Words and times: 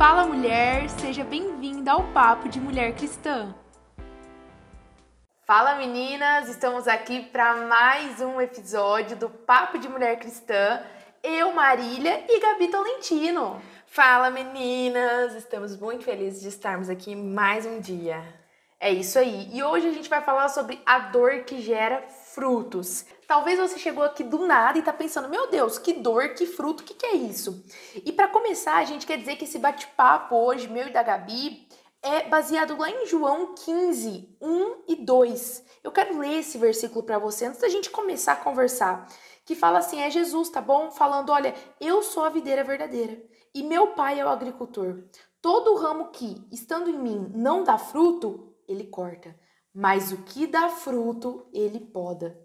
Fala 0.00 0.24
mulher, 0.24 0.88
seja 0.88 1.22
bem-vinda 1.22 1.92
ao 1.92 2.04
Papo 2.04 2.48
de 2.48 2.58
Mulher 2.58 2.94
Cristã. 2.94 3.54
Fala 5.44 5.74
meninas, 5.74 6.48
estamos 6.48 6.88
aqui 6.88 7.20
para 7.24 7.66
mais 7.66 8.18
um 8.18 8.40
episódio 8.40 9.14
do 9.14 9.28
Papo 9.28 9.78
de 9.78 9.90
Mulher 9.90 10.18
Cristã. 10.18 10.82
Eu, 11.22 11.52
Marília 11.52 12.24
e 12.26 12.40
Gabi 12.40 12.68
Tolentino. 12.68 13.60
Fala 13.84 14.30
meninas, 14.30 15.34
estamos 15.34 15.78
muito 15.78 16.02
felizes 16.02 16.40
de 16.40 16.48
estarmos 16.48 16.88
aqui 16.88 17.14
mais 17.14 17.66
um 17.66 17.78
dia. 17.78 18.39
É 18.82 18.90
isso 18.90 19.18
aí. 19.18 19.50
E 19.52 19.62
hoje 19.62 19.86
a 19.86 19.92
gente 19.92 20.08
vai 20.08 20.22
falar 20.22 20.48
sobre 20.48 20.80
a 20.86 20.98
dor 20.98 21.44
que 21.44 21.60
gera 21.60 22.02
frutos. 22.08 23.04
Talvez 23.26 23.58
você 23.58 23.78
chegou 23.78 24.02
aqui 24.02 24.24
do 24.24 24.46
nada 24.46 24.78
e 24.78 24.82
tá 24.82 24.90
pensando, 24.90 25.28
meu 25.28 25.50
Deus, 25.50 25.78
que 25.78 25.92
dor, 25.92 26.30
que 26.30 26.46
fruto, 26.46 26.82
o 26.82 26.86
que, 26.86 26.94
que 26.94 27.04
é 27.04 27.14
isso? 27.14 27.62
E 27.94 28.10
para 28.10 28.26
começar, 28.26 28.78
a 28.78 28.84
gente 28.84 29.06
quer 29.06 29.18
dizer 29.18 29.36
que 29.36 29.44
esse 29.44 29.58
bate-papo 29.58 30.34
hoje, 30.34 30.66
meu 30.66 30.88
e 30.88 30.92
da 30.92 31.02
Gabi, 31.02 31.68
é 32.02 32.26
baseado 32.26 32.74
lá 32.78 32.88
em 32.88 33.04
João 33.04 33.54
15, 33.54 34.34
1 34.40 34.76
e 34.88 34.96
2. 34.96 35.62
Eu 35.84 35.92
quero 35.92 36.18
ler 36.18 36.38
esse 36.38 36.56
versículo 36.56 37.02
para 37.04 37.18
você 37.18 37.44
antes 37.44 37.60
da 37.60 37.68
gente 37.68 37.90
começar 37.90 38.32
a 38.32 38.36
conversar. 38.36 39.06
Que 39.44 39.54
fala 39.54 39.80
assim: 39.80 40.00
é 40.00 40.08
Jesus, 40.08 40.48
tá 40.48 40.62
bom? 40.62 40.90
Falando, 40.90 41.30
olha, 41.30 41.54
eu 41.78 42.02
sou 42.02 42.24
a 42.24 42.30
videira 42.30 42.64
verdadeira 42.64 43.22
e 43.54 43.62
meu 43.62 43.88
pai 43.88 44.18
é 44.18 44.24
o 44.24 44.28
agricultor. 44.28 45.04
Todo 45.42 45.76
ramo 45.76 46.08
que, 46.08 46.46
estando 46.50 46.88
em 46.88 46.98
mim, 46.98 47.30
não 47.34 47.62
dá 47.62 47.76
fruto, 47.76 48.49
ele 48.72 48.86
corta, 48.86 49.34
mas 49.74 50.12
o 50.12 50.18
que 50.18 50.46
dá 50.46 50.68
fruto, 50.68 51.48
ele 51.52 51.80
poda, 51.80 52.38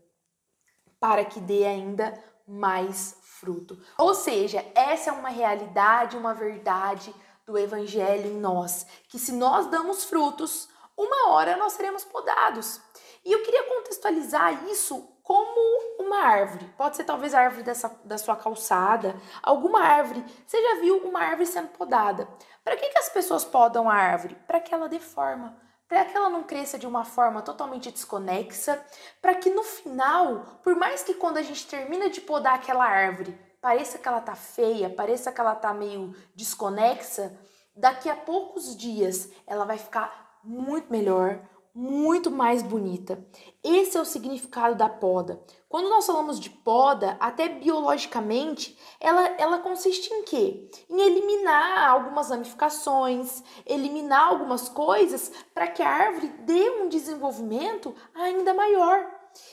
para 0.99 1.25
que 1.25 1.39
dê 1.39 1.65
ainda 1.65 2.13
mais 2.47 3.17
fruto. 3.21 3.79
Ou 3.97 4.13
seja, 4.13 4.65
essa 4.75 5.09
é 5.09 5.13
uma 5.13 5.29
realidade, 5.29 6.17
uma 6.17 6.33
verdade 6.33 7.13
do 7.45 7.57
evangelho 7.57 8.27
em 8.27 8.39
nós, 8.39 8.85
que 9.07 9.19
se 9.19 9.31
nós 9.31 9.67
damos 9.67 10.03
frutos, 10.03 10.67
uma 10.97 11.29
hora 11.29 11.57
nós 11.57 11.73
seremos 11.73 12.03
podados. 12.03 12.81
E 13.23 13.31
eu 13.31 13.43
queria 13.43 13.63
contextualizar 13.63 14.65
isso 14.69 15.15
como 15.21 15.59
uma 15.99 16.17
árvore. 16.17 16.71
Pode 16.77 16.95
ser 16.95 17.03
talvez 17.03 17.33
a 17.33 17.41
árvore 17.41 17.63
dessa, 17.63 17.89
da 18.03 18.17
sua 18.17 18.35
calçada, 18.35 19.19
alguma 19.41 19.81
árvore. 19.81 20.23
Você 20.45 20.61
já 20.61 20.81
viu 20.81 20.97
uma 20.97 21.19
árvore 21.19 21.47
sendo 21.47 21.69
podada? 21.69 22.27
Para 22.63 22.77
que, 22.77 22.87
que 22.89 22.99
as 22.99 23.09
pessoas 23.09 23.43
podam 23.43 23.89
a 23.89 23.95
árvore? 23.95 24.35
Para 24.47 24.59
que 24.59 24.73
ela 24.73 24.87
dê 24.87 24.99
forma 24.99 25.64
para 25.95 26.03
que 26.03 26.17
ela 26.17 26.29
não 26.29 26.43
cresça 26.43 26.77
de 26.77 26.85
uma 26.85 27.05
forma 27.05 27.41
totalmente 27.41 27.89
desconexa, 27.89 28.85
para 29.21 29.33
que 29.33 29.49
no 29.49 29.63
final, 29.63 30.59
por 30.61 30.75
mais 30.75 31.01
que 31.03 31.13
quando 31.13 31.37
a 31.37 31.41
gente 31.41 31.65
termina 31.65 32.09
de 32.09 32.19
podar 32.19 32.55
aquela 32.55 32.83
árvore, 32.83 33.33
pareça 33.61 33.97
que 33.97 34.05
ela 34.05 34.19
tá 34.19 34.35
feia, 34.35 34.89
pareça 34.89 35.31
que 35.31 35.39
ela 35.39 35.55
tá 35.55 35.73
meio 35.73 36.13
desconexa, 36.35 37.39
daqui 37.73 38.09
a 38.09 38.15
poucos 38.17 38.75
dias 38.75 39.29
ela 39.47 39.63
vai 39.63 39.77
ficar 39.77 40.37
muito 40.43 40.91
melhor, 40.91 41.39
muito 41.75 42.31
mais 42.31 42.63
bonita. 42.63 43.21
Esse 43.61 43.97
é 43.97 44.01
o 44.01 44.05
significado 44.05 44.75
da 44.75 44.87
poda. 44.87 45.43
Quando 45.67 45.89
nós 45.89 46.05
falamos 46.05 46.39
de 46.39 46.49
poda, 46.49 47.17
até 47.19 47.49
biologicamente, 47.49 48.79
ela, 48.97 49.27
ela 49.37 49.59
consiste 49.59 50.13
em 50.13 50.23
quê? 50.23 50.69
Em 50.89 51.01
eliminar 51.01 51.89
algumas 51.89 52.29
ramificações, 52.29 53.43
eliminar 53.65 54.29
algumas 54.29 54.69
coisas 54.69 55.29
para 55.53 55.67
que 55.67 55.83
a 55.83 55.89
árvore 55.89 56.29
dê 56.39 56.69
um 56.69 56.87
desenvolvimento 56.87 57.93
ainda 58.13 58.53
maior 58.53 59.05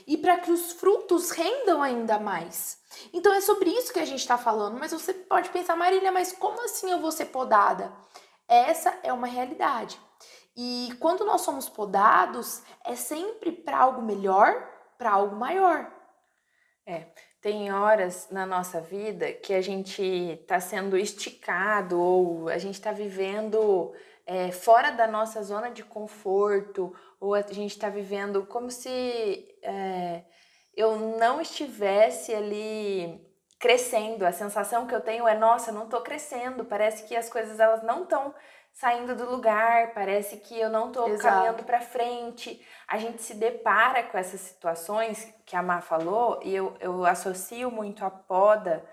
e 0.06 0.16
para 0.16 0.38
que 0.38 0.52
os 0.52 0.70
frutos 0.70 1.30
rendam 1.30 1.82
ainda 1.82 2.20
mais. 2.20 2.78
Então 3.12 3.32
é 3.34 3.40
sobre 3.40 3.70
isso 3.70 3.92
que 3.92 3.98
a 3.98 4.04
gente 4.04 4.20
está 4.20 4.38
falando, 4.38 4.78
mas 4.78 4.92
você 4.92 5.12
pode 5.12 5.50
pensar, 5.50 5.74
Marília, 5.74 6.12
mas 6.12 6.30
como 6.30 6.64
assim 6.64 6.88
eu 6.88 7.00
vou 7.00 7.10
ser 7.10 7.26
podada? 7.26 7.92
Essa 8.46 8.96
é 9.02 9.12
uma 9.12 9.26
realidade. 9.26 9.98
E 10.56 10.90
quando 11.00 11.24
nós 11.24 11.40
somos 11.40 11.68
podados, 11.68 12.62
é 12.84 12.94
sempre 12.94 13.52
para 13.52 13.78
algo 13.78 14.02
melhor, 14.02 14.68
para 14.98 15.12
algo 15.12 15.36
maior. 15.36 15.90
É, 16.86 17.06
tem 17.40 17.72
horas 17.72 18.28
na 18.30 18.44
nossa 18.44 18.80
vida 18.80 19.32
que 19.32 19.54
a 19.54 19.60
gente 19.60 20.02
está 20.02 20.60
sendo 20.60 20.96
esticado 20.96 22.00
ou 22.00 22.48
a 22.48 22.58
gente 22.58 22.74
está 22.74 22.92
vivendo 22.92 23.92
é, 24.26 24.50
fora 24.52 24.90
da 24.90 25.06
nossa 25.06 25.42
zona 25.42 25.70
de 25.70 25.82
conforto 25.82 26.94
ou 27.20 27.34
a 27.34 27.42
gente 27.42 27.72
está 27.72 27.88
vivendo 27.88 28.46
como 28.46 28.70
se 28.70 29.58
é, 29.62 30.24
eu 30.74 30.96
não 31.18 31.40
estivesse 31.40 32.34
ali 32.34 33.20
crescendo. 33.58 34.24
A 34.24 34.32
sensação 34.32 34.86
que 34.86 34.94
eu 34.94 35.00
tenho 35.00 35.26
é, 35.28 35.38
nossa, 35.38 35.70
não 35.70 35.84
estou 35.84 36.00
crescendo. 36.00 36.64
Parece 36.64 37.04
que 37.06 37.14
as 37.14 37.28
coisas 37.28 37.60
elas 37.60 37.82
não 37.82 38.02
estão 38.02 38.34
saindo 38.72 39.14
do 39.14 39.30
lugar, 39.30 39.92
parece 39.94 40.38
que 40.38 40.58
eu 40.58 40.70
não 40.70 40.88
estou 40.88 41.16
caminhando 41.18 41.62
para 41.62 41.80
frente. 41.80 42.60
A 42.88 42.98
gente 42.98 43.22
se 43.22 43.34
depara 43.34 44.02
com 44.02 44.18
essas 44.18 44.40
situações 44.40 45.32
que 45.44 45.54
a 45.54 45.62
Má 45.62 45.80
falou, 45.80 46.40
e 46.42 46.54
eu, 46.54 46.74
eu 46.80 47.04
associo 47.04 47.70
muito 47.70 48.04
a 48.04 48.10
poda 48.10 48.84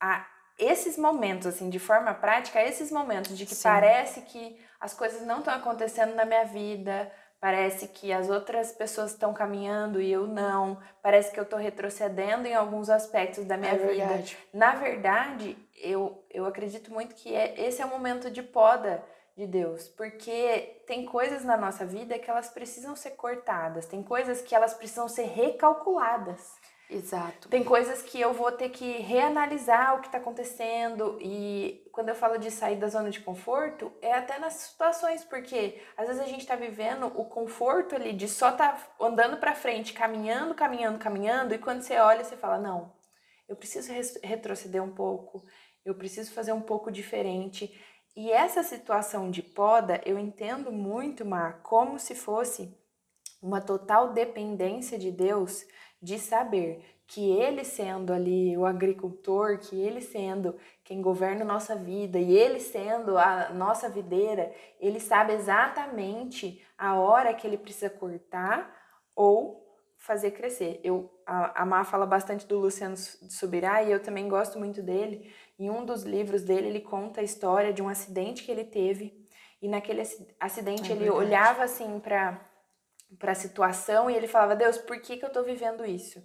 a 0.00 0.26
esses 0.58 0.98
momentos, 0.98 1.46
assim, 1.46 1.70
de 1.70 1.78
forma 1.78 2.12
prática, 2.12 2.58
a 2.58 2.64
esses 2.64 2.92
momentos 2.92 3.36
de 3.36 3.46
que 3.46 3.54
Sim. 3.54 3.62
parece 3.62 4.20
que 4.22 4.58
as 4.78 4.92
coisas 4.92 5.26
não 5.26 5.38
estão 5.38 5.54
acontecendo 5.54 6.14
na 6.14 6.26
minha 6.26 6.44
vida, 6.44 7.10
parece 7.40 7.88
que 7.88 8.12
as 8.12 8.28
outras 8.28 8.70
pessoas 8.72 9.12
estão 9.12 9.32
caminhando 9.32 10.00
e 10.00 10.12
eu 10.12 10.26
não, 10.26 10.78
parece 11.02 11.32
que 11.32 11.40
eu 11.40 11.44
estou 11.44 11.58
retrocedendo 11.58 12.46
em 12.46 12.54
alguns 12.54 12.90
aspectos 12.90 13.46
da 13.46 13.56
minha 13.56 13.72
é 13.72 13.78
vida. 13.78 14.06
Verdade. 14.06 14.38
Na 14.52 14.74
verdade, 14.74 15.56
eu, 15.76 16.22
eu 16.30 16.44
acredito 16.44 16.92
muito 16.92 17.14
que 17.14 17.34
é, 17.34 17.58
esse 17.66 17.80
é 17.80 17.86
o 17.86 17.88
momento 17.88 18.30
de 18.30 18.42
poda 18.42 19.02
de 19.40 19.46
Deus, 19.46 19.88
porque 19.88 20.82
tem 20.86 21.06
coisas 21.06 21.44
na 21.44 21.56
nossa 21.56 21.86
vida 21.86 22.18
que 22.18 22.30
elas 22.30 22.50
precisam 22.50 22.94
ser 22.94 23.12
cortadas, 23.12 23.86
tem 23.86 24.02
coisas 24.02 24.42
que 24.42 24.54
elas 24.54 24.74
precisam 24.74 25.08
ser 25.08 25.24
recalculadas. 25.24 26.58
Exato. 26.90 27.48
Tem 27.48 27.62
coisas 27.62 28.02
que 28.02 28.20
eu 28.20 28.34
vou 28.34 28.50
ter 28.50 28.68
que 28.68 28.98
reanalisar 28.98 29.96
o 29.96 30.00
que 30.00 30.08
está 30.08 30.18
acontecendo 30.18 31.16
e 31.20 31.88
quando 31.92 32.08
eu 32.08 32.16
falo 32.16 32.36
de 32.36 32.50
sair 32.50 32.76
da 32.76 32.88
zona 32.88 33.10
de 33.10 33.20
conforto, 33.20 33.92
é 34.02 34.12
até 34.12 34.38
nas 34.38 34.54
situações, 34.54 35.24
porque 35.24 35.80
às 35.96 36.08
vezes 36.08 36.20
a 36.20 36.26
gente 36.26 36.40
está 36.40 36.56
vivendo 36.56 37.06
o 37.06 37.24
conforto 37.24 37.94
ali 37.94 38.12
de 38.12 38.28
só 38.28 38.50
estar 38.50 38.72
tá 38.72 39.06
andando 39.06 39.36
para 39.36 39.54
frente, 39.54 39.92
caminhando, 39.92 40.52
caminhando, 40.52 40.98
caminhando 40.98 41.54
e 41.54 41.58
quando 41.58 41.80
você 41.80 41.96
olha, 41.96 42.24
você 42.24 42.36
fala: 42.36 42.58
não, 42.58 42.92
eu 43.48 43.54
preciso 43.54 43.92
retroceder 44.22 44.82
um 44.82 44.92
pouco, 44.92 45.46
eu 45.84 45.94
preciso 45.94 46.32
fazer 46.32 46.52
um 46.52 46.60
pouco 46.60 46.90
diferente. 46.90 47.72
E 48.22 48.30
essa 48.30 48.62
situação 48.62 49.30
de 49.30 49.42
poda, 49.42 49.98
eu 50.04 50.18
entendo 50.18 50.70
muito, 50.70 51.24
Mar, 51.24 51.62
como 51.62 51.98
se 51.98 52.14
fosse 52.14 52.70
uma 53.40 53.62
total 53.62 54.12
dependência 54.12 54.98
de 54.98 55.10
Deus 55.10 55.64
de 56.02 56.18
saber 56.18 56.84
que 57.06 57.30
Ele 57.30 57.64
sendo 57.64 58.12
ali 58.12 58.54
o 58.58 58.66
agricultor, 58.66 59.56
que 59.56 59.74
Ele 59.74 60.02
sendo 60.02 60.54
quem 60.84 61.00
governa 61.00 61.46
nossa 61.46 61.74
vida 61.74 62.18
e 62.18 62.36
Ele 62.36 62.60
sendo 62.60 63.16
a 63.16 63.48
nossa 63.54 63.88
videira, 63.88 64.54
Ele 64.78 65.00
sabe 65.00 65.32
exatamente 65.32 66.62
a 66.76 66.96
hora 67.00 67.32
que 67.32 67.46
Ele 67.46 67.56
precisa 67.56 67.88
cortar 67.88 68.70
ou 69.16 69.66
fazer 69.96 70.32
crescer. 70.32 70.78
Eu, 70.84 71.10
a, 71.24 71.62
a 71.62 71.64
Má 71.64 71.84
fala 71.84 72.04
bastante 72.04 72.46
do 72.46 72.58
Luciano 72.58 72.98
Subirá 72.98 73.82
e 73.82 73.90
eu 73.90 74.02
também 74.02 74.28
gosto 74.28 74.58
muito 74.58 74.82
dele. 74.82 75.32
Em 75.60 75.68
um 75.68 75.84
dos 75.84 76.04
livros 76.04 76.42
dele, 76.42 76.68
ele 76.68 76.80
conta 76.80 77.20
a 77.20 77.22
história 77.22 77.70
de 77.70 77.82
um 77.82 77.88
acidente 77.90 78.42
que 78.42 78.50
ele 78.50 78.64
teve. 78.64 79.28
E 79.60 79.68
naquele 79.68 80.00
acidente, 80.40 80.90
é 80.90 80.94
ele 80.94 81.10
olhava 81.10 81.62
assim 81.62 82.00
para 82.00 82.40
a 83.20 83.34
situação 83.34 84.08
e 84.10 84.16
ele 84.16 84.26
falava: 84.26 84.56
Deus, 84.56 84.78
por 84.78 84.98
que, 85.02 85.18
que 85.18 85.24
eu 85.24 85.28
estou 85.28 85.44
vivendo 85.44 85.84
isso? 85.84 86.18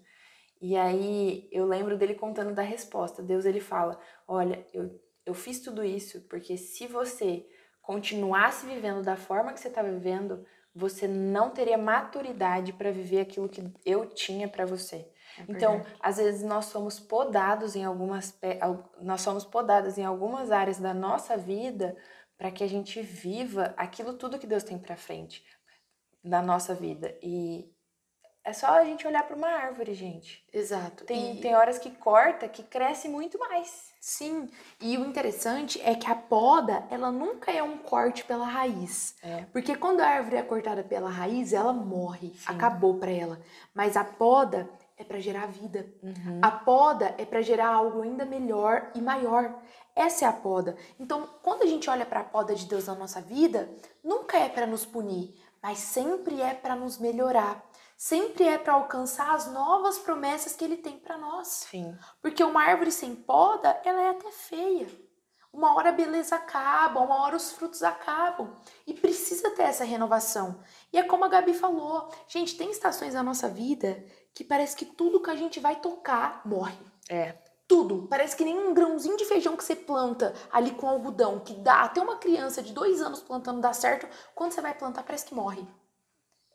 E 0.61 0.77
aí 0.77 1.49
eu 1.51 1.65
lembro 1.65 1.97
dele 1.97 2.15
contando 2.15 2.55
da 2.55 2.61
resposta. 2.61 3.21
Deus 3.21 3.43
ele 3.43 3.59
fala: 3.59 3.99
Olha, 4.25 4.65
eu, 4.73 4.97
eu 5.25 5.33
fiz 5.33 5.59
tudo 5.59 5.83
isso 5.83 6.21
porque 6.29 6.55
se 6.55 6.87
você 6.87 7.45
continuasse 7.81 8.65
vivendo 8.65 9.03
da 9.03 9.17
forma 9.17 9.51
que 9.51 9.59
você 9.59 9.67
está 9.67 9.83
vivendo, 9.83 10.45
você 10.75 11.07
não 11.07 11.49
teria 11.51 11.77
maturidade 11.77 12.73
para 12.73 12.91
viver 12.91 13.21
aquilo 13.21 13.47
que 13.47 13.63
eu 13.85 14.05
tinha 14.07 14.47
para 14.47 14.65
você. 14.65 15.09
É 15.37 15.43
então, 15.47 15.81
às 15.99 16.17
vezes 16.17 16.43
nós 16.43 16.65
somos 16.65 16.99
podados 16.99 17.75
em 17.75 17.83
algumas 17.83 18.37
nós 19.01 19.21
somos 19.21 19.45
podadas 19.45 19.97
em 19.97 20.03
algumas 20.03 20.51
áreas 20.51 20.77
da 20.77 20.93
nossa 20.93 21.37
vida 21.37 21.95
para 22.37 22.51
que 22.51 22.63
a 22.63 22.67
gente 22.67 23.01
viva 23.01 23.73
aquilo 23.77 24.13
tudo 24.13 24.37
que 24.37 24.47
Deus 24.47 24.63
tem 24.63 24.77
para 24.77 24.97
frente 24.97 25.43
na 26.23 26.41
nossa 26.41 26.73
vida. 26.73 27.17
E 27.21 27.73
é 28.45 28.53
só 28.53 28.67
a 28.67 28.85
gente 28.85 29.07
olhar 29.07 29.23
para 29.23 29.35
uma 29.35 29.49
árvore, 29.49 29.95
gente. 29.95 30.45
Exato. 30.53 31.03
Tem, 31.03 31.37
e... 31.37 31.41
tem 31.41 31.55
horas 31.55 31.79
que 31.79 31.89
corta 31.89 32.47
que 32.47 32.61
cresce 32.63 33.09
muito 33.09 33.39
mais. 33.39 33.93
Sim, 33.99 34.47
e 34.79 34.97
o 34.99 35.05
interessante 35.05 35.81
é 35.83 35.95
que 35.95 36.09
a 36.09 36.15
poda, 36.15 36.85
ela 36.91 37.11
nunca 37.11 37.51
é 37.51 37.63
um 37.63 37.79
corte 37.79 38.23
pela 38.23 38.45
raiz. 38.45 39.15
É. 39.23 39.45
Porque 39.51 39.75
quando 39.75 40.01
a 40.01 40.07
árvore 40.07 40.35
é 40.35 40.43
cortada 40.43 40.83
pela 40.83 41.09
raiz, 41.09 41.53
ela 41.53 41.73
morre, 41.73 42.29
Sim. 42.35 42.45
acabou 42.45 42.99
para 42.99 43.09
ela. 43.09 43.41
Mas 43.73 43.97
a 43.97 44.03
poda, 44.03 44.69
é 44.97 45.03
para 45.03 45.19
gerar 45.19 45.47
vida. 45.47 45.85
Uhum. 46.01 46.39
A 46.41 46.51
poda 46.51 47.15
é 47.17 47.25
para 47.25 47.41
gerar 47.41 47.67
algo 47.67 48.01
ainda 48.01 48.25
melhor 48.25 48.91
e 48.95 49.01
maior. 49.01 49.53
Essa 49.95 50.25
é 50.25 50.27
a 50.27 50.33
poda. 50.33 50.77
Então, 50.99 51.27
quando 51.41 51.63
a 51.63 51.65
gente 51.65 51.89
olha 51.89 52.05
para 52.05 52.21
a 52.21 52.23
poda 52.23 52.55
de 52.55 52.65
Deus 52.65 52.87
na 52.87 52.95
nossa 52.95 53.21
vida, 53.21 53.69
nunca 54.03 54.37
é 54.37 54.47
para 54.49 54.65
nos 54.65 54.85
punir, 54.85 55.35
mas 55.61 55.79
sempre 55.79 56.41
é 56.41 56.53
para 56.53 56.75
nos 56.75 56.97
melhorar. 56.97 57.63
Sempre 57.97 58.43
é 58.43 58.57
para 58.57 58.73
alcançar 58.73 59.33
as 59.33 59.51
novas 59.51 59.97
promessas 59.97 60.55
que 60.55 60.63
ele 60.63 60.77
tem 60.77 60.99
para 60.99 61.17
nós. 61.17 61.65
Sim. 61.69 61.97
Porque 62.21 62.43
uma 62.43 62.63
árvore 62.63 62.91
sem 62.91 63.15
poda, 63.15 63.79
ela 63.85 64.01
é 64.01 64.09
até 64.09 64.29
feia. 64.31 64.87
Uma 65.55 65.73
hora 65.73 65.89
a 65.89 65.93
beleza 65.93 66.35
acaba, 66.35 66.99
uma 66.99 67.21
hora 67.21 67.37
os 67.37 67.53
frutos 67.53 67.81
acabam. 67.81 68.53
E 68.85 68.93
precisa 68.93 69.51
ter 69.51 69.63
essa 69.63 69.85
renovação. 69.85 70.59
E 70.91 70.97
é 70.97 71.03
como 71.03 71.23
a 71.23 71.29
Gabi 71.29 71.53
falou, 71.53 72.09
gente, 72.27 72.57
tem 72.57 72.69
estações 72.69 73.13
na 73.13 73.23
nossa 73.23 73.47
vida 73.47 74.03
que 74.33 74.43
parece 74.43 74.75
que 74.75 74.85
tudo 74.85 75.21
que 75.21 75.29
a 75.29 75.35
gente 75.35 75.61
vai 75.61 75.77
tocar 75.77 76.41
morre. 76.45 76.77
É. 77.09 77.37
Tudo. 77.65 78.05
Parece 78.09 78.35
que 78.35 78.43
nem 78.43 78.59
um 78.59 78.73
grãozinho 78.73 79.15
de 79.15 79.23
feijão 79.23 79.55
que 79.55 79.63
você 79.63 79.75
planta 79.75 80.33
ali 80.51 80.71
com 80.71 80.89
algodão, 80.89 81.39
que 81.39 81.53
dá 81.53 81.83
até 81.83 82.01
uma 82.01 82.17
criança 82.17 82.61
de 82.61 82.73
dois 82.73 83.01
anos 83.01 83.21
plantando 83.21 83.61
dá 83.61 83.71
certo, 83.71 84.05
quando 84.35 84.51
você 84.51 84.61
vai 84.61 84.73
plantar 84.73 85.03
parece 85.03 85.25
que 85.25 85.33
morre. 85.33 85.65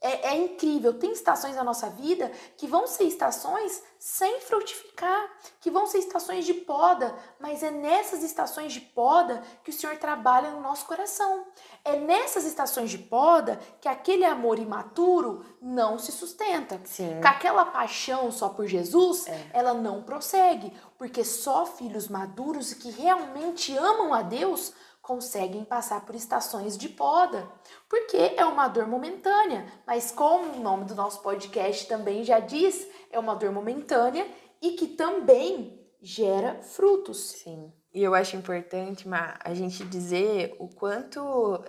É, 0.02 0.30
é, 0.30 0.36
incrível. 0.36 0.94
Tem 0.98 1.12
estações 1.12 1.54
na 1.54 1.62
nossa 1.62 1.90
vida 1.90 2.32
que 2.56 2.66
vão 2.66 2.86
ser 2.86 3.04
estações 3.04 3.82
sem 3.98 4.40
frutificar, 4.40 5.30
que 5.60 5.70
vão 5.70 5.86
ser 5.86 5.98
estações 5.98 6.46
de 6.46 6.54
poda, 6.54 7.14
mas 7.38 7.62
é 7.62 7.70
nessas 7.70 8.22
estações 8.22 8.72
de 8.72 8.80
poda 8.80 9.42
que 9.62 9.68
o 9.68 9.72
Senhor 9.74 9.96
trabalha 9.98 10.52
no 10.52 10.62
nosso 10.62 10.86
coração. 10.86 11.44
É 11.84 11.96
nessas 11.96 12.46
estações 12.46 12.90
de 12.90 12.96
poda 12.96 13.60
que 13.78 13.88
aquele 13.88 14.24
amor 14.24 14.58
imaturo 14.58 15.44
não 15.60 15.98
se 15.98 16.12
sustenta. 16.12 16.80
Sim. 16.86 17.20
Que 17.20 17.26
aquela 17.26 17.66
paixão 17.66 18.32
só 18.32 18.48
por 18.48 18.66
Jesus, 18.66 19.26
É. 19.26 19.50
ela 19.52 19.74
não 19.74 20.02
prossegue, 20.02 20.72
porque 20.96 21.22
só 21.22 21.66
filhos 21.66 22.08
maduros 22.08 22.72
e 22.72 22.76
que 22.76 22.90
realmente 22.90 23.76
amam 23.76 24.14
a 24.14 24.22
Deus 24.22 24.72
conseguem 25.02 25.64
passar 25.64 26.04
por 26.04 26.14
estações 26.14 26.76
de 26.76 26.88
poda, 26.88 27.50
porque 27.88 28.16
é 28.36 28.44
uma 28.44 28.68
dor 28.68 28.86
momentânea, 28.86 29.66
mas 29.86 30.10
como 30.10 30.52
o 30.52 30.60
nome 30.60 30.84
do 30.84 30.94
nosso 30.94 31.22
podcast 31.22 31.86
também 31.86 32.22
já 32.22 32.38
diz, 32.38 32.86
é 33.10 33.18
uma 33.18 33.34
dor 33.34 33.52
momentânea 33.52 34.26
e 34.60 34.72
que 34.72 34.86
também 34.86 35.80
gera 36.02 36.62
frutos. 36.62 37.18
Sim. 37.30 37.72
E 37.92 38.02
eu 38.02 38.14
acho 38.14 38.36
importante, 38.36 39.08
Ma, 39.08 39.36
a 39.42 39.52
gente 39.52 39.84
dizer 39.84 40.54
o 40.58 40.68
quanto 40.68 41.20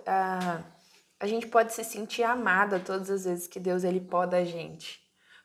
a, 0.06 0.62
a 1.18 1.26
gente 1.26 1.48
pode 1.48 1.72
se 1.72 1.82
sentir 1.82 2.22
amada 2.22 2.78
todas 2.78 3.10
as 3.10 3.24
vezes 3.24 3.48
que 3.48 3.58
Deus 3.58 3.82
ele 3.82 4.00
poda 4.00 4.36
a 4.36 4.44
gente. 4.44 5.00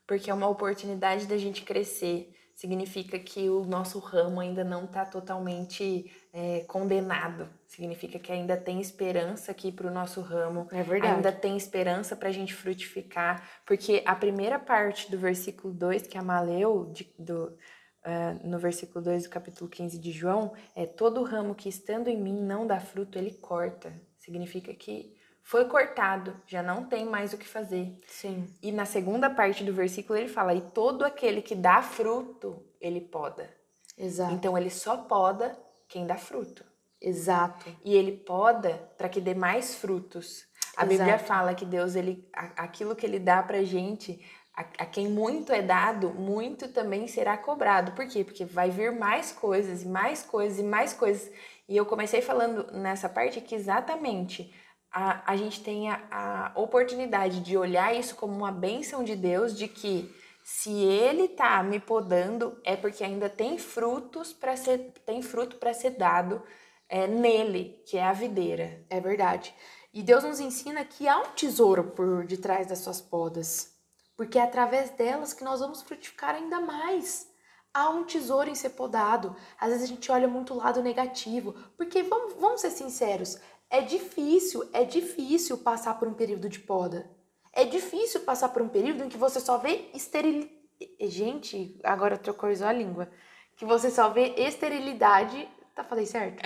Porque 0.06 0.30
é 0.30 0.33
uma 0.33 0.48
oportunidade 0.48 1.25
da 1.25 1.38
gente 1.38 1.63
crescer. 1.63 2.31
Significa 2.56 3.18
que 3.19 3.50
o 3.50 3.66
nosso 3.66 4.00
ramo 4.00 4.40
ainda 4.40 4.63
não 4.63 4.86
está 4.86 5.06
totalmente 5.06 6.12
é, 6.38 6.60
condenado. 6.68 7.50
Significa 7.66 8.19
que 8.19 8.31
ainda 8.31 8.56
tem 8.56 8.80
esperança 8.80 9.50
aqui 9.51 9.72
para 9.72 9.88
o 9.88 9.92
nosso 9.92 10.22
ramo. 10.22 10.68
É 10.72 10.84
verdade. 10.84 11.16
Ainda 11.16 11.31
tem 11.31 11.57
esperança 11.57 12.16
para 12.16 12.30
a 12.30 12.31
gente 12.31 12.54
frutificar. 12.54 13.44
Porque 13.66 14.04
a 14.06 14.13
primeira 14.13 14.60
parte 14.60 15.10
do 15.10 15.18
versículo 15.18 15.74
2 15.74 16.06
que 16.06 16.16
a 16.16 16.22
Má 16.22 16.39
leu, 16.39 16.92
de- 16.94 17.12
do, 17.18 17.57
ah, 18.04 18.36
no 18.44 18.60
versículo 18.60 19.04
2 19.04 19.24
do 19.24 19.30
capítulo 19.31 19.68
15 19.68 19.98
de 19.98 20.12
João, 20.12 20.54
é 20.75 20.86
todo 20.86 21.24
ramo 21.24 21.56
que 21.56 21.69
estando 21.69 22.07
em 22.07 22.22
mim 22.22 22.40
não 22.40 22.68
dá 22.68 22.80
fruto, 22.80 23.18
ele 23.18 23.31
corta. 23.31 23.92
Significa 24.19 24.72
que 24.75 25.18
foi 25.42 25.66
cortado, 25.66 26.40
já 26.45 26.62
não 26.62 26.86
tem 26.86 27.04
mais 27.04 27.33
o 27.33 27.38
que 27.38 27.48
fazer. 27.48 28.00
Sim. 28.06 28.45
E 28.62 28.72
na 28.72 28.86
segunda 28.86 29.28
parte 29.28 29.63
do 29.63 29.74
versículo 29.74 30.19
ele 30.19 30.30
fala: 30.30 30.54
e 30.54 30.62
todo 30.62 31.04
aquele 31.04 31.42
que 31.42 31.56
dá 31.56 31.81
fruto, 31.81 32.63
ele 32.80 33.01
poda. 33.01 33.50
Exato. 33.98 34.36
Então 34.36 34.56
ele 34.56 34.69
só 34.69 34.98
poda 34.98 35.57
quem 35.88 36.06
dá 36.06 36.18
fruto. 36.18 36.63
Exato. 37.01 37.66
E 37.84 37.95
ele 37.95 38.12
poda 38.12 38.89
para 38.98 39.10
que 39.10 39.22
dê 39.22 39.34
mais 39.34 39.75
frutos. 39.75 40.45
A 40.75 40.84
Bíblia 40.84 41.16
Exato. 41.16 41.25
fala 41.25 41.56
que 41.56 41.66
Deus, 41.66 41.95
ele, 41.95 42.28
aquilo 42.34 42.95
que 42.95 43.06
ele 43.06 43.19
dá 43.19 43.42
pra 43.42 43.63
gente, 43.63 44.19
a, 44.56 44.62
a 44.62 44.86
quem 44.86 45.07
muito 45.07 45.51
é 45.51 45.62
dado, 45.62 46.10
muito 46.10 46.68
também 46.69 47.07
será 47.07 47.38
cobrado. 47.38 47.92
Por 47.94 48.07
quê? 48.07 48.24
Porque 48.24 48.45
vai 48.45 48.69
vir 48.69 48.92
mais 48.92 49.31
coisas, 49.31 49.84
e 49.84 49.88
mais 49.88 50.24
coisas, 50.24 50.60
e 50.60 50.63
mais 50.63 50.94
coisas. 50.94 51.31
E 51.69 51.78
eu 51.78 51.86
comecei 51.86 52.22
falando 52.22 52.72
nessa 52.72 53.07
parte 53.07 53.42
que 53.42 53.56
exatamente 53.56 54.54
a, 54.92 55.31
a 55.31 55.36
gente 55.36 55.63
tem 55.63 55.90
a, 55.90 56.01
a 56.10 56.51
oportunidade 56.60 57.42
de 57.42 57.57
olhar 57.57 57.95
isso 57.95 58.16
como 58.16 58.36
uma 58.36 58.51
bênção 58.51 59.04
de 59.04 59.16
Deus, 59.16 59.56
de 59.56 59.68
que 59.68 60.13
se 60.50 60.72
ele 60.72 61.28
tá 61.28 61.62
me 61.62 61.78
podando, 61.78 62.58
é 62.64 62.74
porque 62.78 63.04
ainda 63.04 63.30
tem 63.30 63.58
frutos 63.58 64.32
para 64.32 64.56
ser, 64.56 64.94
tem 65.06 65.22
fruto 65.22 65.58
para 65.58 65.74
ser 65.74 65.90
dado 65.90 66.42
é, 66.88 67.06
nele, 67.06 67.84
que 67.86 67.98
é 67.98 68.04
a 68.06 68.14
videira. 68.14 68.82
É 68.90 68.98
verdade. 69.02 69.54
E 69.94 70.02
Deus 70.02 70.24
nos 70.24 70.40
ensina 70.40 70.86
que 70.86 71.06
há 71.06 71.20
um 71.20 71.32
tesouro 71.32 71.92
por 71.92 72.26
detrás 72.26 72.66
das 72.66 72.80
suas 72.80 73.02
podas, 73.02 73.76
porque 74.16 74.40
é 74.40 74.42
através 74.42 74.90
delas 74.92 75.34
que 75.34 75.44
nós 75.44 75.60
vamos 75.60 75.82
frutificar 75.82 76.34
ainda 76.36 76.62
mais. 76.62 77.30
Há 77.74 77.90
um 77.90 78.06
tesouro 78.06 78.50
em 78.50 78.56
ser 78.56 78.70
podado. 78.70 79.36
Às 79.60 79.72
vezes 79.72 79.84
a 79.84 79.94
gente 79.94 80.10
olha 80.10 80.30
muito 80.30 80.54
o 80.54 80.58
lado 80.58 80.82
negativo, 80.82 81.56
porque 81.76 82.04
vamos, 82.04 82.36
vamos 82.36 82.62
ser 82.62 82.72
sinceros, 82.72 83.38
é 83.70 83.82
difícil, 83.82 84.64
é 84.72 84.86
difícil 84.86 85.58
passar 85.58 86.00
por 86.00 86.08
um 86.08 86.14
período 86.14 86.48
de 86.48 86.60
poda. 86.60 87.17
É 87.57 87.65
difícil 87.65 88.21
passar 88.21 88.50
por 88.50 88.62
um 88.62 88.69
período 88.69 89.04
em 89.04 89.09
que 89.09 89.18
você 89.18 89.39
só 89.39 89.57
vê 89.57 89.89
esterilidade. 89.92 90.56
Gente, 91.01 91.80
agora 91.83 92.15
trocou 92.15 92.48
a 92.48 92.71
língua. 92.71 93.09
Que 93.56 93.65
você 93.65 93.89
só 93.89 94.09
vê 94.09 94.36
esterilidade. 94.38 95.50
Tá, 95.74 95.83
falei 95.83 96.06
certo? 96.06 96.45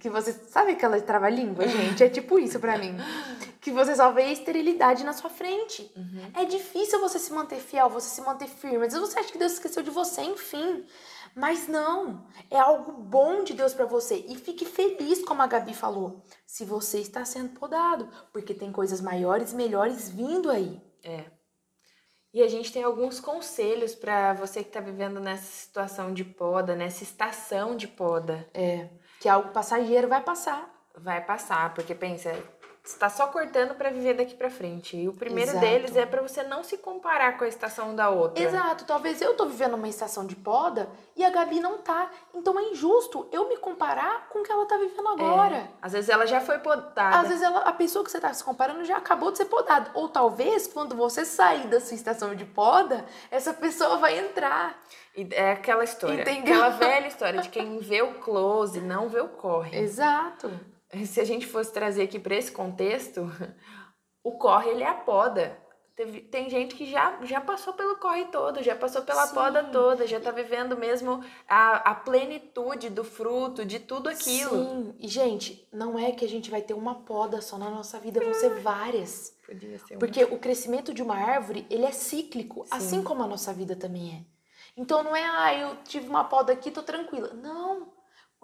Que 0.00 0.10
você. 0.10 0.32
Sabe 0.32 0.72
aquela 0.72 1.00
trava-língua, 1.00 1.68
gente? 1.68 2.02
É 2.02 2.08
tipo 2.08 2.36
isso 2.36 2.58
pra 2.58 2.76
mim. 2.76 2.96
Que 3.64 3.70
você 3.70 3.96
só 3.96 4.12
vê 4.12 4.30
esterilidade 4.30 5.04
na 5.04 5.14
sua 5.14 5.30
frente. 5.30 5.90
É 6.38 6.44
difícil 6.44 7.00
você 7.00 7.18
se 7.18 7.32
manter 7.32 7.58
fiel, 7.60 7.88
você 7.88 8.10
se 8.10 8.20
manter 8.20 8.46
firme. 8.46 8.84
Às 8.84 8.92
vezes 8.92 9.08
você 9.08 9.18
acha 9.20 9.32
que 9.32 9.38
Deus 9.38 9.52
esqueceu 9.52 9.82
de 9.82 9.88
você, 9.88 10.20
enfim. 10.20 10.84
Mas 11.34 11.66
não. 11.66 12.26
É 12.50 12.58
algo 12.58 12.92
bom 12.92 13.42
de 13.42 13.54
Deus 13.54 13.74
pra 13.74 13.84
você. 13.84 14.24
E 14.28 14.36
fique 14.36 14.64
feliz, 14.64 15.24
como 15.24 15.42
a 15.42 15.46
Gabi 15.46 15.74
falou, 15.74 16.22
se 16.46 16.64
você 16.64 17.00
está 17.00 17.24
sendo 17.24 17.58
podado. 17.58 18.08
Porque 18.32 18.54
tem 18.54 18.70
coisas 18.70 19.00
maiores 19.00 19.52
e 19.52 19.56
melhores 19.56 20.08
vindo 20.08 20.50
aí. 20.50 20.80
É. 21.02 21.24
E 22.32 22.42
a 22.42 22.48
gente 22.48 22.72
tem 22.72 22.82
alguns 22.82 23.20
conselhos 23.20 23.94
para 23.94 24.32
você 24.34 24.64
que 24.64 24.70
tá 24.70 24.80
vivendo 24.80 25.20
nessa 25.20 25.44
situação 25.44 26.12
de 26.12 26.24
poda, 26.24 26.74
nessa 26.74 27.04
estação 27.04 27.76
de 27.76 27.86
poda. 27.86 28.48
É. 28.52 28.88
Que 29.20 29.28
algo 29.28 29.50
passageiro 29.50 30.08
vai 30.08 30.20
passar. 30.20 30.72
Vai 30.96 31.24
passar, 31.24 31.74
porque 31.74 31.94
pensa, 31.94 32.32
você 32.84 32.98
tá 32.98 33.08
só 33.08 33.28
cortando 33.28 33.74
para 33.74 33.88
viver 33.88 34.12
daqui 34.12 34.34
para 34.34 34.50
frente. 34.50 34.94
E 34.94 35.08
o 35.08 35.12
primeiro 35.14 35.52
Exato. 35.52 35.64
deles 35.64 35.96
é 35.96 36.04
para 36.04 36.20
você 36.20 36.42
não 36.42 36.62
se 36.62 36.76
comparar 36.76 37.38
com 37.38 37.44
a 37.44 37.48
estação 37.48 37.96
da 37.96 38.10
outra. 38.10 38.44
Exato, 38.44 38.84
talvez 38.84 39.22
eu 39.22 39.34
tô 39.34 39.46
vivendo 39.46 39.72
uma 39.72 39.88
estação 39.88 40.26
de 40.26 40.36
poda 40.36 40.86
e 41.16 41.24
a 41.24 41.30
Gabi 41.30 41.60
não 41.60 41.78
tá. 41.78 42.10
Então 42.34 42.58
é 42.60 42.64
injusto 42.64 43.26
eu 43.32 43.48
me 43.48 43.56
comparar 43.56 44.28
com 44.28 44.40
o 44.40 44.42
que 44.42 44.52
ela 44.52 44.66
tá 44.66 44.76
vivendo 44.76 45.08
agora. 45.08 45.56
É. 45.56 45.68
Às 45.80 45.92
vezes 45.92 46.10
ela 46.10 46.26
já 46.26 46.42
foi 46.42 46.58
podada. 46.58 47.20
Às 47.20 47.28
vezes 47.28 47.42
ela- 47.42 47.60
a 47.60 47.72
pessoa 47.72 48.04
que 48.04 48.10
você 48.10 48.20
tá 48.20 48.34
se 48.34 48.44
comparando 48.44 48.84
já 48.84 48.98
acabou 48.98 49.30
de 49.30 49.38
ser 49.38 49.46
podada. 49.46 49.90
Ou 49.94 50.10
talvez, 50.10 50.66
quando 50.66 50.94
você 50.94 51.24
sair 51.24 51.66
da 51.68 51.80
sua 51.80 51.94
estação 51.94 52.34
de 52.34 52.44
poda, 52.44 53.02
essa 53.30 53.54
pessoa 53.54 53.96
vai 53.96 54.18
entrar. 54.18 54.78
É 55.30 55.52
aquela 55.52 55.84
história. 55.84 56.20
Entendeu? 56.20 56.54
Aquela 56.62 56.68
velha 56.68 57.06
história 57.06 57.40
de 57.40 57.48
quem 57.48 57.78
vê 57.78 58.02
o 58.02 58.14
close 58.14 58.78
não 58.82 59.08
vê 59.08 59.20
o 59.22 59.28
corre. 59.28 59.74
Exato. 59.78 60.50
Se 61.06 61.20
a 61.20 61.24
gente 61.24 61.46
fosse 61.46 61.72
trazer 61.72 62.02
aqui 62.02 62.18
para 62.18 62.34
esse 62.34 62.52
contexto, 62.52 63.30
o 64.22 64.32
corre 64.32 64.70
ele 64.70 64.82
é 64.82 64.88
a 64.88 64.94
poda. 64.94 65.58
Teve- 65.96 66.22
tem 66.22 66.50
gente 66.50 66.74
que 66.74 66.90
já, 66.90 67.18
já 67.22 67.40
passou 67.40 67.72
pelo 67.72 67.94
corre 67.98 68.24
todo, 68.24 68.60
já 68.64 68.74
passou 68.74 69.02
pela 69.02 69.28
Sim. 69.28 69.34
poda 69.34 69.62
toda, 69.62 70.06
já 70.08 70.18
tá 70.18 70.32
vivendo 70.32 70.76
mesmo 70.76 71.24
a, 71.48 71.90
a 71.92 71.94
plenitude 71.94 72.90
do 72.90 73.04
fruto, 73.04 73.64
de 73.64 73.78
tudo 73.78 74.08
aquilo. 74.08 74.64
Sim. 74.64 74.94
E, 74.98 75.06
gente, 75.06 75.68
não 75.72 75.96
é 75.96 76.10
que 76.10 76.24
a 76.24 76.28
gente 76.28 76.50
vai 76.50 76.60
ter 76.60 76.74
uma 76.74 76.96
poda 77.04 77.40
só 77.40 77.56
na 77.56 77.70
nossa 77.70 78.00
vida, 78.00 78.20
vão 78.20 78.34
ser 78.34 78.58
várias. 78.60 79.38
Podia 79.46 79.78
ser 79.78 79.94
um- 79.94 79.98
Porque 80.00 80.24
o 80.24 80.36
crescimento 80.38 80.92
de 80.92 81.00
uma 81.00 81.14
árvore, 81.14 81.64
ele 81.70 81.84
é 81.84 81.92
cíclico, 81.92 82.66
assim 82.72 83.00
como 83.04 83.22
a 83.22 83.28
nossa 83.28 83.52
vida 83.52 83.76
também 83.76 84.16
é. 84.28 84.34
Então 84.76 85.04
não 85.04 85.14
é, 85.14 85.22
ah, 85.22 85.54
eu 85.54 85.76
tive 85.84 86.08
uma 86.08 86.24
poda 86.24 86.52
aqui, 86.52 86.72
tô 86.72 86.82
tranquila. 86.82 87.32
Não. 87.34 87.92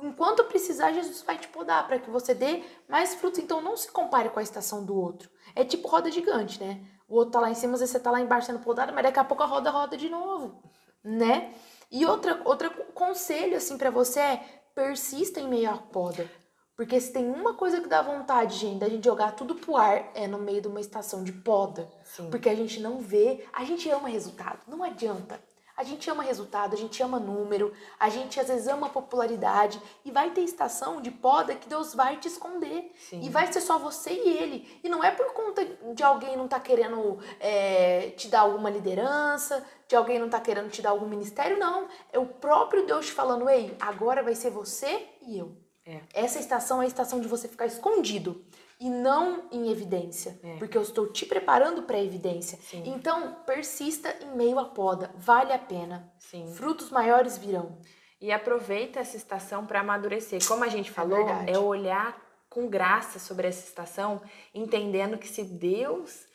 Enquanto 0.02 0.44
precisar, 0.44 0.92
Jesus 0.92 1.22
vai 1.22 1.38
te 1.38 1.48
podar 1.48 1.86
para 1.86 1.98
que 1.98 2.10
você 2.10 2.34
dê 2.34 2.62
mais 2.88 3.14
frutos. 3.14 3.38
Então 3.38 3.60
não 3.60 3.76
se 3.76 3.90
compare 3.90 4.30
com 4.30 4.38
a 4.38 4.42
estação 4.42 4.84
do 4.84 4.94
outro. 4.94 5.30
É 5.54 5.64
tipo 5.64 5.88
roda 5.88 6.10
gigante, 6.10 6.60
né? 6.60 6.84
O 7.08 7.16
outro 7.16 7.32
tá 7.32 7.40
lá 7.40 7.50
em 7.50 7.54
cima, 7.54 7.76
você 7.76 7.98
tá 7.98 8.10
lá 8.10 8.20
embaixo 8.20 8.46
sendo 8.46 8.60
podado, 8.60 8.92
mas 8.92 9.02
daqui 9.02 9.18
a 9.18 9.24
pouco 9.24 9.42
a 9.42 9.46
roda 9.46 9.70
roda 9.70 9.96
de 9.96 10.08
novo, 10.08 10.62
né? 11.02 11.52
E 11.90 12.06
outra, 12.06 12.40
outra 12.44 12.70
conselho 12.94 13.56
assim 13.56 13.76
para 13.76 13.90
você 13.90 14.20
é 14.20 14.62
persista 14.74 15.40
em 15.40 15.48
meio 15.48 15.70
à 15.70 15.76
poda. 15.76 16.30
Porque 16.76 16.98
se 16.98 17.12
tem 17.12 17.28
uma 17.28 17.52
coisa 17.54 17.80
que 17.80 17.88
dá 17.88 18.00
vontade, 18.00 18.56
gente, 18.56 18.78
da 18.78 18.88
gente 18.88 19.04
jogar 19.04 19.32
tudo 19.32 19.54
pro 19.54 19.76
ar, 19.76 20.10
é 20.14 20.26
no 20.26 20.38
meio 20.38 20.62
de 20.62 20.68
uma 20.68 20.80
estação 20.80 21.22
de 21.22 21.30
poda. 21.30 21.90
Sim. 22.04 22.30
Porque 22.30 22.48
a 22.48 22.54
gente 22.54 22.80
não 22.80 23.00
vê, 23.00 23.44
a 23.52 23.64
gente 23.64 23.90
ama 23.90 24.08
resultado, 24.08 24.60
não 24.66 24.82
adianta. 24.82 25.38
A 25.80 25.82
gente 25.82 26.10
ama 26.10 26.22
resultado, 26.22 26.74
a 26.74 26.76
gente 26.76 27.02
ama 27.02 27.18
número, 27.18 27.72
a 27.98 28.10
gente 28.10 28.38
às 28.38 28.48
vezes 28.48 28.68
ama 28.68 28.90
popularidade 28.90 29.80
e 30.04 30.10
vai 30.10 30.28
ter 30.28 30.42
estação 30.42 31.00
de 31.00 31.10
poda 31.10 31.54
que 31.54 31.66
Deus 31.66 31.94
vai 31.94 32.18
te 32.18 32.28
esconder. 32.28 32.92
Sim. 33.08 33.22
E 33.22 33.30
vai 33.30 33.50
ser 33.50 33.62
só 33.62 33.78
você 33.78 34.10
e 34.10 34.28
ele. 34.28 34.80
E 34.84 34.90
não 34.90 35.02
é 35.02 35.10
por 35.10 35.32
conta 35.32 35.66
de 35.94 36.02
alguém 36.02 36.36
não 36.36 36.46
tá 36.46 36.60
querendo 36.60 37.18
é, 37.40 38.10
te 38.10 38.28
dar 38.28 38.40
alguma 38.40 38.68
liderança, 38.68 39.64
de 39.88 39.96
alguém 39.96 40.18
não 40.18 40.28
tá 40.28 40.38
querendo 40.38 40.68
te 40.68 40.82
dar 40.82 40.90
algum 40.90 41.08
ministério, 41.08 41.58
não. 41.58 41.88
É 42.12 42.18
o 42.18 42.26
próprio 42.26 42.84
Deus 42.84 43.06
te 43.06 43.12
falando, 43.12 43.48
ei, 43.48 43.74
agora 43.80 44.22
vai 44.22 44.34
ser 44.34 44.50
você 44.50 45.08
e 45.22 45.38
eu. 45.38 45.56
É. 45.86 46.02
Essa 46.12 46.38
estação 46.38 46.82
é 46.82 46.84
a 46.84 46.88
estação 46.88 47.22
de 47.22 47.26
você 47.26 47.48
ficar 47.48 47.64
escondido 47.64 48.44
e 48.80 48.88
não 48.88 49.44
em 49.52 49.70
evidência, 49.70 50.40
É. 50.42 50.56
porque 50.56 50.76
eu 50.78 50.82
estou 50.82 51.06
te 51.12 51.26
preparando 51.26 51.82
para 51.82 51.96
a 51.98 52.02
evidência. 52.02 52.58
Sim. 52.62 52.82
Então, 52.86 53.34
persista 53.44 54.16
em 54.22 54.34
meio 54.34 54.58
à 54.58 54.64
poda, 54.64 55.10
vale 55.16 55.52
a 55.52 55.58
pena. 55.58 56.10
Sim. 56.18 56.50
Frutos 56.54 56.90
maiores 56.90 57.36
virão. 57.36 57.78
E 58.20 58.32
aproveita 58.32 58.98
essa 59.00 59.16
estação 59.16 59.66
para 59.66 59.80
amadurecer. 59.80 60.46
Como 60.48 60.64
a 60.64 60.68
gente 60.68 60.90
falou, 60.90 61.24
verdade. 61.24 61.50
é 61.52 61.58
olhar 61.58 62.20
com 62.48 62.68
graça 62.68 63.18
sobre 63.18 63.46
essa 63.48 63.66
estação, 63.66 64.20
entendendo 64.54 65.16
que 65.18 65.28
se 65.28 65.42
Deus 65.44 66.26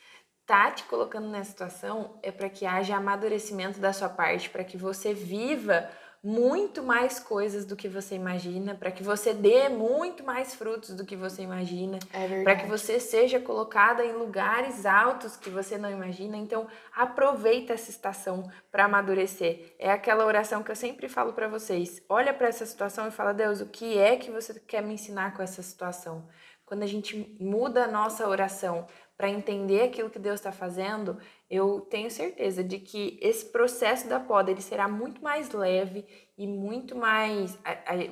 tá 0.46 0.70
te 0.70 0.84
colocando 0.84 1.28
nessa 1.28 1.50
situação, 1.50 2.18
é 2.22 2.30
para 2.30 2.48
que 2.48 2.64
haja 2.64 2.96
amadurecimento 2.96 3.80
da 3.80 3.92
sua 3.92 4.08
parte, 4.08 4.48
para 4.48 4.62
que 4.64 4.76
você 4.76 5.12
viva 5.12 5.90
muito 6.26 6.82
mais 6.82 7.20
coisas 7.20 7.64
do 7.64 7.76
que 7.76 7.88
você 7.88 8.16
imagina, 8.16 8.74
para 8.74 8.90
que 8.90 9.00
você 9.00 9.32
dê 9.32 9.68
muito 9.68 10.24
mais 10.24 10.56
frutos 10.56 10.90
do 10.90 11.04
que 11.04 11.14
você 11.14 11.42
imagina, 11.42 12.00
É 12.12 12.42
para 12.42 12.56
que 12.56 12.66
você 12.66 12.98
seja 12.98 13.38
colocada 13.38 14.04
em 14.04 14.10
lugares 14.10 14.84
altos 14.84 15.36
que 15.36 15.48
você 15.48 15.78
não 15.78 15.88
imagina. 15.88 16.36
Então, 16.36 16.66
aproveita 16.92 17.74
essa 17.74 17.90
estação 17.90 18.50
para 18.72 18.86
amadurecer. 18.86 19.76
É 19.78 19.88
aquela 19.88 20.26
oração 20.26 20.64
que 20.64 20.70
eu 20.72 20.74
sempre 20.74 21.08
falo 21.08 21.32
para 21.32 21.46
vocês. 21.46 22.02
Olha 22.08 22.34
para 22.34 22.48
essa 22.48 22.66
situação 22.66 23.06
e 23.06 23.12
fala: 23.12 23.32
"Deus, 23.32 23.60
o 23.60 23.66
que 23.66 23.96
é 23.96 24.16
que 24.16 24.28
você 24.28 24.52
quer 24.58 24.82
me 24.82 24.94
ensinar 24.94 25.32
com 25.32 25.44
essa 25.44 25.62
situação?" 25.62 26.26
Quando 26.64 26.82
a 26.82 26.86
gente 26.88 27.36
muda 27.40 27.84
a 27.84 27.86
nossa 27.86 28.28
oração 28.28 28.88
para 29.16 29.30
entender 29.30 29.82
aquilo 29.82 30.10
que 30.10 30.18
Deus 30.18 30.40
está 30.40 30.52
fazendo, 30.52 31.18
eu 31.50 31.80
tenho 31.80 32.10
certeza 32.10 32.62
de 32.62 32.78
que 32.78 33.18
esse 33.22 33.46
processo 33.46 34.08
da 34.08 34.20
poda 34.20 34.50
ele 34.50 34.60
será 34.60 34.86
muito 34.86 35.22
mais 35.22 35.52
leve 35.52 36.04
e 36.36 36.46
muito 36.46 36.94
mais 36.94 37.58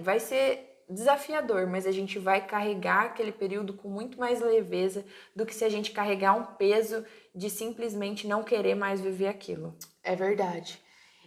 vai 0.00 0.18
ser 0.18 0.70
desafiador, 0.88 1.66
mas 1.66 1.86
a 1.86 1.92
gente 1.92 2.18
vai 2.18 2.46
carregar 2.46 3.06
aquele 3.06 3.32
período 3.32 3.74
com 3.74 3.88
muito 3.88 4.18
mais 4.18 4.40
leveza 4.40 5.04
do 5.34 5.46
que 5.46 5.54
se 5.54 5.64
a 5.64 5.68
gente 5.68 5.92
carregar 5.92 6.34
um 6.34 6.44
peso 6.56 7.04
de 7.34 7.48
simplesmente 7.48 8.26
não 8.26 8.42
querer 8.42 8.74
mais 8.74 9.00
viver 9.00 9.28
aquilo. 9.28 9.74
É 10.02 10.14
verdade. 10.14 10.82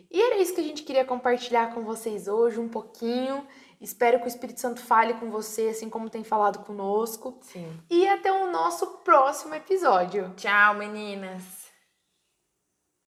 E 0.09 0.21
era 0.21 0.37
isso 0.37 0.53
que 0.53 0.61
a 0.61 0.63
gente 0.63 0.83
queria 0.83 1.03
compartilhar 1.03 1.73
com 1.73 1.83
vocês 1.83 2.27
hoje, 2.27 2.59
um 2.59 2.69
pouquinho. 2.69 3.45
Espero 3.79 4.19
que 4.19 4.25
o 4.25 4.27
Espírito 4.27 4.59
Santo 4.59 4.81
fale 4.81 5.13
com 5.15 5.29
você, 5.29 5.69
assim 5.69 5.89
como 5.89 6.09
tem 6.09 6.23
falado 6.23 6.59
conosco. 6.65 7.37
Sim. 7.41 7.71
E 7.89 8.07
até 8.07 8.31
o 8.31 8.51
nosso 8.51 8.87
próximo 9.03 9.53
episódio. 9.53 10.33
Tchau, 10.35 10.73
meninas. 10.75 11.66